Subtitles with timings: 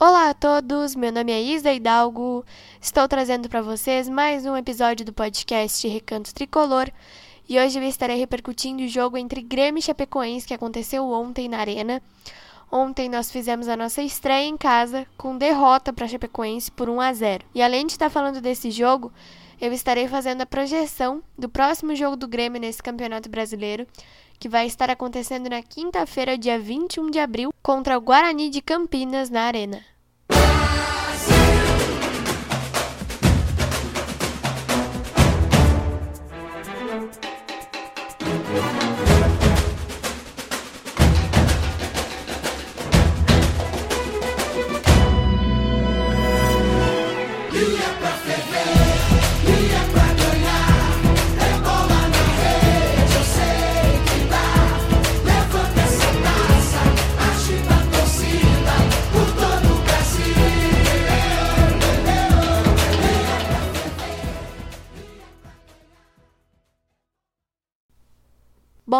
[0.00, 2.44] Olá a todos, meu nome é Isa Hidalgo.
[2.80, 6.88] Estou trazendo para vocês mais um episódio do podcast Recanto Tricolor
[7.48, 11.58] e hoje eu estarei repercutindo o jogo entre Grêmio e Chapecoense que aconteceu ontem na
[11.58, 12.00] Arena.
[12.70, 17.12] Ontem nós fizemos a nossa estreia em casa com derrota para Chapecoense por 1 a
[17.12, 17.44] 0.
[17.52, 19.12] E além de estar falando desse jogo,
[19.60, 23.86] eu estarei fazendo a projeção do próximo jogo do Grêmio nesse Campeonato Brasileiro,
[24.38, 29.30] que vai estar acontecendo na quinta-feira, dia 21 de abril, contra o Guarani de Campinas
[29.30, 29.84] na Arena.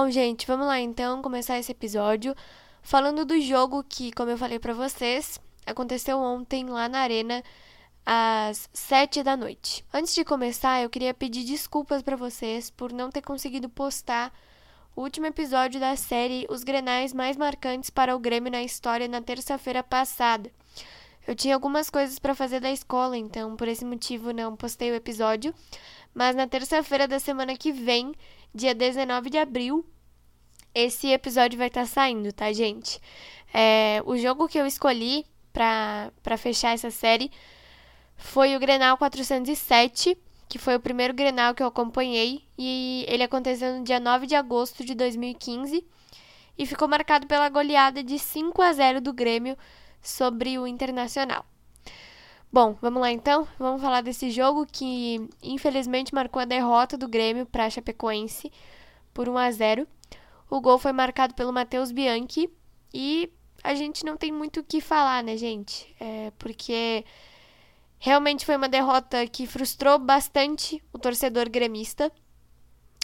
[0.00, 2.32] Bom, gente, vamos lá então começar esse episódio
[2.80, 7.42] falando do jogo que, como eu falei para vocês, aconteceu ontem lá na Arena
[8.06, 9.84] às sete da noite.
[9.92, 14.32] Antes de começar, eu queria pedir desculpas para vocês por não ter conseguido postar
[14.94, 19.20] o último episódio da série Os Grenais Mais Marcantes para o Grêmio na História na
[19.20, 20.48] terça-feira passada.
[21.26, 24.94] Eu tinha algumas coisas para fazer da escola, então por esse motivo não postei o
[24.94, 25.52] episódio,
[26.14, 28.14] mas na terça-feira da semana que vem
[28.54, 29.84] dia 19 de abril,
[30.74, 33.00] esse episódio vai estar tá saindo, tá, gente?
[33.52, 37.30] É, o jogo que eu escolhi para fechar essa série
[38.16, 40.16] foi o Grenal 407,
[40.48, 44.34] que foi o primeiro Grenal que eu acompanhei, e ele aconteceu no dia 9 de
[44.34, 45.84] agosto de 2015
[46.58, 49.56] e ficou marcado pela goleada de 5 a 0 do Grêmio
[50.02, 51.44] sobre o Internacional.
[52.50, 53.46] Bom, vamos lá então.
[53.58, 58.50] Vamos falar desse jogo que infelizmente marcou a derrota do Grêmio para a Chapecoense
[59.12, 59.86] por 1 a 0.
[60.48, 62.50] O gol foi marcado pelo Matheus Bianchi
[62.92, 63.30] e
[63.62, 65.94] a gente não tem muito o que falar, né, gente?
[66.00, 67.04] É porque
[67.98, 72.10] realmente foi uma derrota que frustrou bastante o torcedor gremista.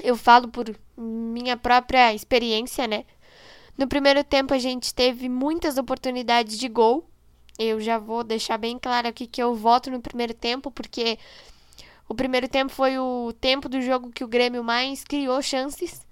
[0.02, 3.04] Eu falo por minha própria experiência, né?
[3.76, 7.06] No primeiro tempo a gente teve muitas oportunidades de gol,
[7.58, 11.18] eu já vou deixar bem claro aqui que eu voto no primeiro tempo, porque
[12.08, 16.04] o primeiro tempo foi o tempo do jogo que o Grêmio mais criou chances.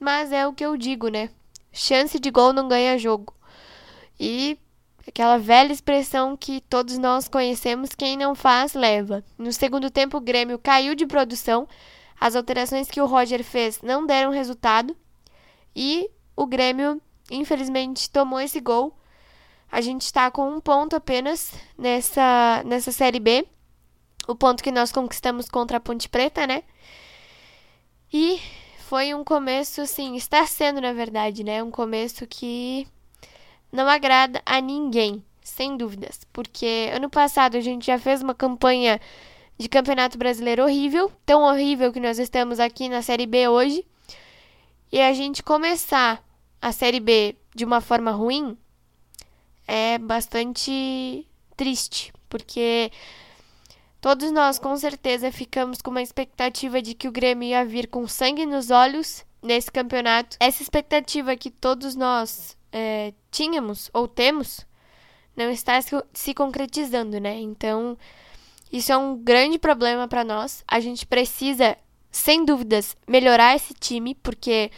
[0.00, 1.30] Mas é o que eu digo, né?
[1.72, 3.34] Chance de gol não ganha jogo.
[4.18, 4.58] E
[5.06, 9.24] aquela velha expressão que todos nós conhecemos: quem não faz, leva.
[9.36, 11.68] No segundo tempo, o Grêmio caiu de produção.
[12.20, 14.96] As alterações que o Roger fez não deram resultado.
[15.74, 17.00] E o Grêmio,
[17.30, 18.97] infelizmente, tomou esse gol
[19.70, 23.46] a gente está com um ponto apenas nessa, nessa Série B.
[24.26, 26.62] O ponto que nós conquistamos contra a Ponte Preta, né?
[28.12, 28.40] E
[28.80, 31.62] foi um começo, assim, está sendo, na verdade, né?
[31.62, 32.86] Um começo que
[33.70, 36.20] não agrada a ninguém, sem dúvidas.
[36.32, 39.00] Porque ano passado a gente já fez uma campanha
[39.58, 43.84] de campeonato brasileiro horrível, tão horrível que nós estamos aqui na Série B hoje.
[44.90, 46.22] E a gente começar
[46.60, 48.56] a Série B de uma forma ruim
[49.68, 52.90] é bastante triste, porque
[54.00, 58.08] todos nós com certeza ficamos com uma expectativa de que o Grêmio ia vir com
[58.08, 60.38] sangue nos olhos nesse campeonato.
[60.40, 64.66] Essa expectativa que todos nós é, tínhamos ou temos
[65.36, 65.78] não está
[66.12, 67.38] se concretizando, né?
[67.38, 67.96] Então,
[68.72, 70.64] isso é um grande problema para nós.
[70.66, 71.76] A gente precisa,
[72.10, 74.70] sem dúvidas, melhorar esse time, porque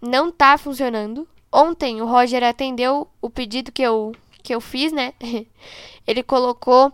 [0.00, 1.26] não está funcionando.
[1.52, 5.12] Ontem o Roger atendeu o pedido que eu, que eu fiz, né?
[6.06, 6.92] Ele colocou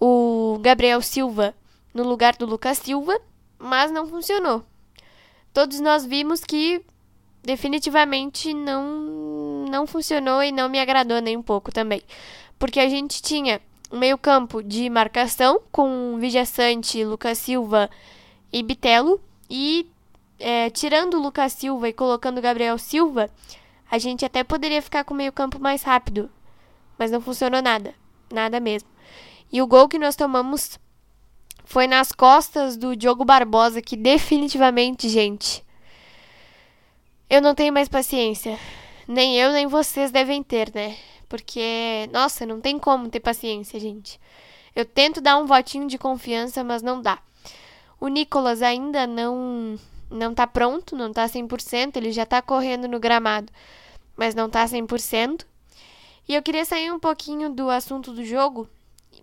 [0.00, 1.54] o Gabriel Silva
[1.92, 3.20] no lugar do Lucas Silva,
[3.58, 4.64] mas não funcionou.
[5.52, 6.80] Todos nós vimos que
[7.42, 12.02] definitivamente não não funcionou e não me agradou nem um pouco também.
[12.58, 13.60] Porque a gente tinha
[13.92, 17.90] um meio-campo de marcação com Vijaçante, Lucas Silva
[18.52, 19.86] e Bitelo e
[20.38, 23.30] é, tirando o Lucas Silva e colocando o Gabriel Silva,
[23.90, 26.30] a gente até poderia ficar com o meio-campo mais rápido,
[26.98, 27.94] mas não funcionou nada.
[28.30, 28.88] Nada mesmo.
[29.50, 30.78] E o gol que nós tomamos
[31.64, 35.64] foi nas costas do Diogo Barbosa, que definitivamente, gente,
[37.28, 38.58] eu não tenho mais paciência.
[39.06, 40.96] Nem eu, nem vocês devem ter, né?
[41.28, 44.20] Porque, nossa, não tem como ter paciência, gente.
[44.74, 47.18] Eu tento dar um votinho de confiança, mas não dá.
[48.00, 49.78] O Nicolas ainda não
[50.10, 53.52] não tá pronto, não tá 100%, ele já tá correndo no gramado,
[54.16, 55.44] mas não tá 100%.
[56.28, 58.68] E eu queria sair um pouquinho do assunto do jogo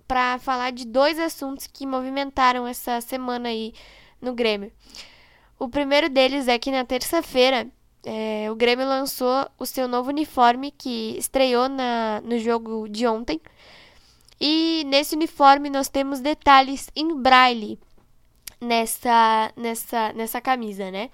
[0.08, 3.74] para falar de dois assuntos que movimentaram essa semana aí
[4.22, 4.72] no Grêmio.
[5.58, 7.68] O primeiro deles é que na terça-feira
[8.04, 13.42] é, o Grêmio lançou o seu novo uniforme que estreou na, no jogo de ontem.
[14.40, 17.80] E nesse uniforme nós temos detalhes em braille
[18.60, 21.10] nessa, nessa, nessa camisa, né?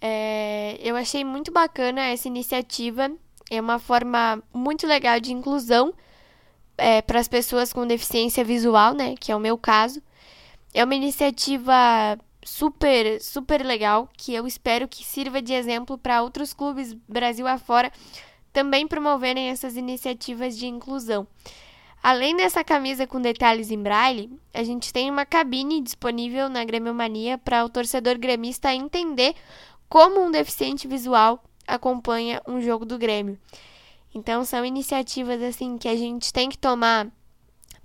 [0.00, 3.10] É, eu achei muito bacana essa iniciativa.
[3.50, 5.94] É uma forma muito legal de inclusão
[6.76, 9.14] é, para as pessoas com deficiência visual, né?
[9.18, 10.02] Que é o meu caso.
[10.74, 16.52] É uma iniciativa super, super legal que eu espero que sirva de exemplo para outros
[16.52, 17.92] clubes Brasil afora
[18.52, 21.26] também promoverem essas iniciativas de inclusão.
[22.02, 26.92] Além dessa camisa com detalhes em braille, a gente tem uma cabine disponível na Grêmio
[26.92, 29.34] Mania para o torcedor gremista entender
[29.88, 33.38] como um deficiente visual acompanha um jogo do Grêmio.
[34.12, 37.06] Então são iniciativas assim que a gente tem que tomar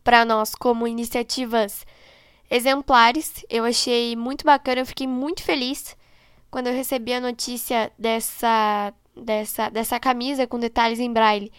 [0.03, 1.85] para nós como iniciativas
[2.49, 3.45] exemplares.
[3.49, 5.95] Eu achei muito bacana, eu fiquei muito feliz
[6.49, 11.51] quando eu recebi a notícia dessa, dessa, dessa camisa com detalhes em braille,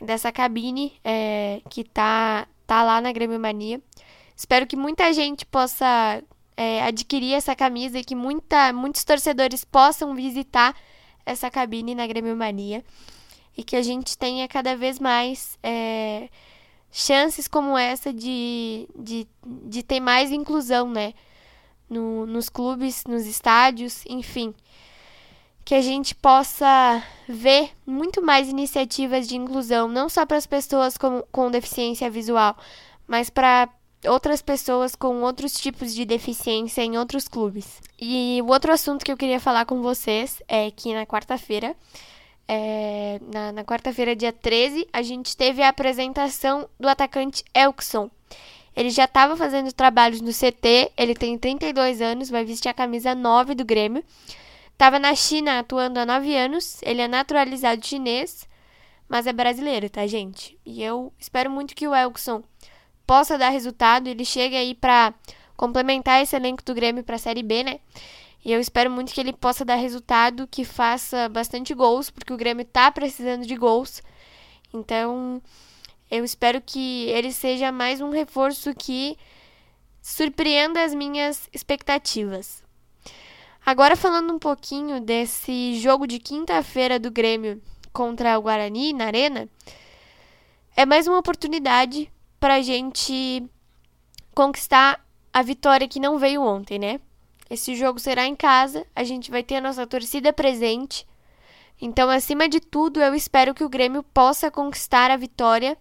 [0.00, 3.80] dessa cabine é, que tá, tá lá na Grêmio Mania.
[4.36, 6.22] Espero que muita gente possa
[6.56, 10.74] é, adquirir essa camisa e que muita, muitos torcedores possam visitar
[11.26, 12.84] essa cabine na Grêmio Mania
[13.56, 15.58] e que a gente tenha cada vez mais.
[15.62, 16.28] É,
[16.90, 21.14] chances como essa de, de, de ter mais inclusão, né?
[21.88, 24.54] No, nos clubes, nos estádios, enfim.
[25.68, 30.96] Que a gente possa ver muito mais iniciativas de inclusão, não só para as pessoas
[30.96, 32.56] com, com deficiência visual,
[33.06, 33.68] mas para
[34.06, 37.82] outras pessoas com outros tipos de deficiência em outros clubes.
[38.00, 41.76] E o outro assunto que eu queria falar com vocês é que na quarta-feira
[42.48, 48.10] é, na, na quarta-feira, dia 13, a gente teve a apresentação do atacante Elkson.
[48.74, 53.14] Ele já estava fazendo trabalhos no CT, ele tem 32 anos, vai vestir a camisa
[53.14, 54.02] 9 do Grêmio.
[54.78, 58.48] Estava na China atuando há 9 anos, ele é naturalizado chinês,
[59.08, 60.56] mas é brasileiro, tá, gente?
[60.64, 62.44] E eu espero muito que o Elkson
[63.04, 65.12] possa dar resultado, ele chegue aí para
[65.56, 67.80] complementar esse elenco do Grêmio para a Série B, né?
[68.44, 72.36] E eu espero muito que ele possa dar resultado, que faça bastante gols, porque o
[72.36, 74.00] Grêmio tá precisando de gols.
[74.72, 75.42] Então,
[76.08, 79.18] eu espero que ele seja mais um reforço que
[80.00, 82.67] surpreenda as minhas expectativas.
[83.68, 87.60] Agora falando um pouquinho desse jogo de quinta-feira do Grêmio
[87.92, 89.46] contra o Guarani na Arena,
[90.74, 92.10] é mais uma oportunidade
[92.40, 93.46] para a gente
[94.34, 96.98] conquistar a vitória que não veio ontem, né?
[97.50, 101.06] Esse jogo será em casa, a gente vai ter a nossa torcida presente.
[101.78, 105.76] Então, acima de tudo, eu espero que o Grêmio possa conquistar a vitória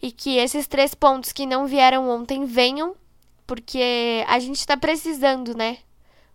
[0.00, 2.96] e que esses três pontos que não vieram ontem venham,
[3.46, 5.76] porque a gente está precisando, né?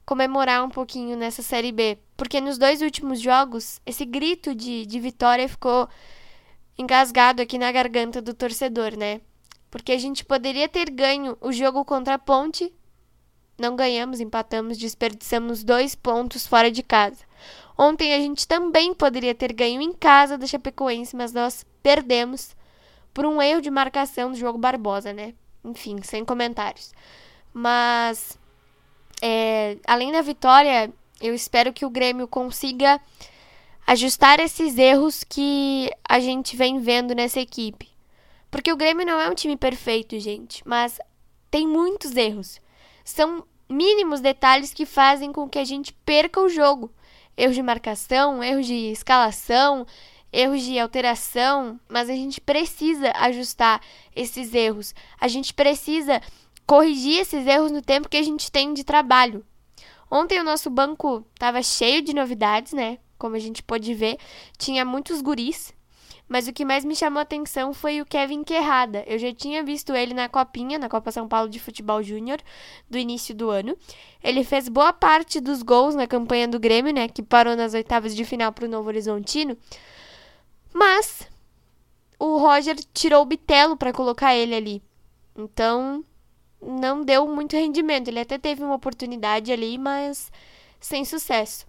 [0.06, 1.98] Comemorar um pouquinho nessa Série B.
[2.16, 5.90] Porque nos dois últimos jogos, esse grito de, de vitória ficou
[6.78, 9.22] engasgado aqui na garganta do torcedor, né?
[9.72, 12.72] Porque a gente poderia ter ganho o jogo contra a Ponte
[13.58, 17.24] não ganhamos, empatamos, desperdiçamos dois pontos fora de casa.
[17.78, 22.56] Ontem a gente também poderia ter ganho em casa da Chapecoense, mas nós perdemos
[23.14, 25.34] por um erro de marcação do jogo Barbosa, né?
[25.64, 26.94] Enfim, sem comentários.
[27.54, 28.38] Mas,
[29.86, 30.92] além da vitória,
[31.22, 33.00] eu espero que o Grêmio consiga
[33.86, 37.90] ajustar esses erros que a gente vem vendo nessa equipe.
[38.50, 41.00] Porque o Grêmio não é um time perfeito, gente, mas
[41.50, 42.60] tem muitos erros
[43.06, 46.92] são mínimos detalhes que fazem com que a gente perca o jogo.
[47.38, 49.86] Erros de marcação, erros de escalação,
[50.34, 53.80] erros de alteração, mas a gente precisa ajustar
[54.16, 54.96] esses erros.
[55.20, 56.22] A gente precisa
[56.66, 59.46] corrigir esses erros no tempo que a gente tem de trabalho.
[60.10, 63.00] Ontem o nosso banco estava cheio de novidades, né?
[63.18, 64.18] Como a gente pôde ver,
[64.58, 65.74] tinha muitos guris
[66.28, 69.04] mas o que mais me chamou a atenção foi o Kevin Querrada.
[69.06, 72.40] Eu já tinha visto ele na Copinha, na Copa São Paulo de Futebol Júnior,
[72.90, 73.78] do início do ano.
[74.24, 78.16] Ele fez boa parte dos gols na campanha do Grêmio, né, que parou nas oitavas
[78.16, 79.56] de final para o Novo Horizontino.
[80.74, 81.30] Mas
[82.18, 84.84] o Roger tirou o Bitelo para colocar ele ali.
[85.38, 86.04] Então,
[86.62, 88.08] não deu muito rendimento.
[88.08, 90.32] Ele até teve uma oportunidade ali, mas
[90.80, 91.66] sem sucesso.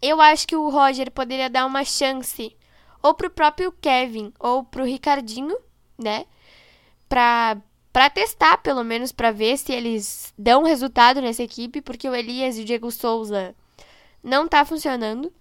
[0.00, 2.56] Eu acho que o Roger poderia dar uma chance
[3.02, 5.56] ou pro próprio Kevin ou pro Ricardinho,
[5.96, 6.24] né?
[7.08, 7.56] Pra,
[7.92, 12.58] pra testar, pelo menos, para ver se eles dão resultado nessa equipe, porque o Elias
[12.58, 13.54] e o Diego Souza
[14.22, 15.32] não tá funcionando.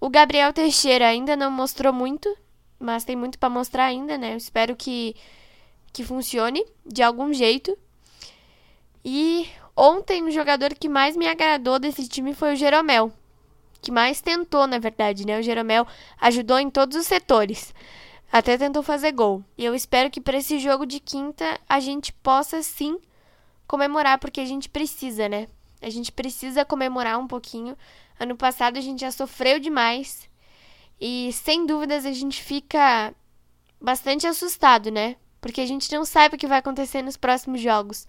[0.00, 2.36] O Gabriel Teixeira ainda não mostrou muito,
[2.78, 4.34] mas tem muito para mostrar ainda, né?
[4.34, 5.16] Eu espero que
[5.96, 7.76] que funcione de algum jeito.
[9.02, 13.10] E ontem o jogador que mais me agradou desse time foi o Jeromel,
[13.80, 15.38] que mais tentou, na verdade, né?
[15.38, 15.86] O Jeromel
[16.20, 17.74] ajudou em todos os setores.
[18.30, 19.42] Até tentou fazer gol.
[19.56, 22.98] E eu espero que para esse jogo de quinta a gente possa sim
[23.66, 25.48] comemorar, porque a gente precisa, né?
[25.80, 27.74] A gente precisa comemorar um pouquinho.
[28.20, 30.28] Ano passado a gente já sofreu demais.
[31.00, 33.14] E sem dúvidas a gente fica
[33.80, 35.16] bastante assustado, né?
[35.40, 38.06] Porque a gente não sabe o que vai acontecer nos próximos jogos.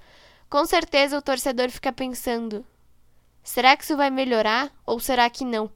[0.49, 2.65] Com certeza o torcedor fica pensando:
[3.43, 5.69] será que isso vai melhorar ou será que não?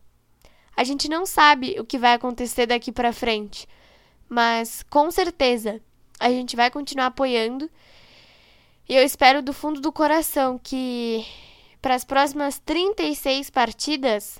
[0.75, 3.67] A gente não sabe o que vai acontecer daqui para frente,
[4.29, 5.81] mas com certeza
[6.19, 7.69] a gente vai continuar apoiando.
[8.87, 11.25] E eu espero do fundo do coração que
[11.81, 14.39] para as próximas 36 partidas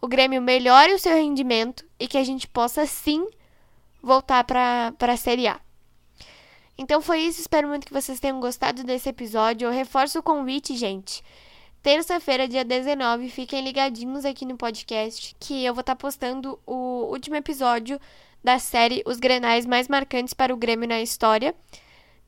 [0.00, 3.26] o Grêmio melhore o seu rendimento e que a gente possa sim
[4.02, 5.60] voltar para a Série A.
[6.80, 9.66] Então foi isso, espero muito que vocês tenham gostado desse episódio.
[9.66, 11.22] Eu reforço o convite, gente.
[11.82, 17.04] Terça-feira, dia 19, fiquem ligadinhos aqui no podcast que eu vou estar tá postando o
[17.10, 18.00] último episódio
[18.42, 21.54] da série Os Grenais Mais Marcantes para o Grêmio na História,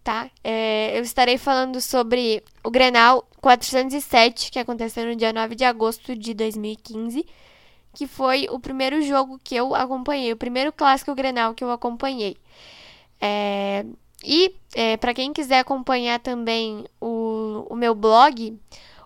[0.04, 0.30] tá?
[0.44, 6.14] É, eu estarei falando sobre o Grenal 407, que aconteceu no dia 9 de agosto
[6.14, 7.24] de 2015,
[7.94, 12.36] que foi o primeiro jogo que eu acompanhei, o primeiro clássico Grenal que eu acompanhei.
[13.18, 13.86] É,
[14.24, 18.58] e, é, para quem quiser acompanhar também o, o meu blog,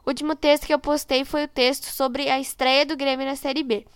[0.04, 3.36] o último texto que eu postei foi o texto sobre a estreia do Grêmio na
[3.36, 3.86] Série B.